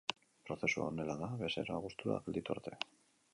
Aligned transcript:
Prozesua 0.49 0.85
honela 0.91 1.17
da 1.19 1.29
bezeroa 1.43 1.83
gustura 1.85 2.17
gelditu 2.31 2.57
arte. 2.57 2.75